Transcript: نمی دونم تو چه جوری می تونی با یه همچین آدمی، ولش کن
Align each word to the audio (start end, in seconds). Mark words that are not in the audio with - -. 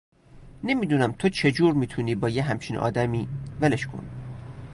نمی 0.63 0.87
دونم 0.87 1.11
تو 1.11 1.29
چه 1.29 1.51
جوری 1.51 1.77
می 1.79 1.87
تونی 1.87 2.15
با 2.15 2.29
یه 2.29 2.43
همچین 2.43 2.77
آدمی، 2.77 3.27
ولش 3.61 3.87
کن 3.87 4.05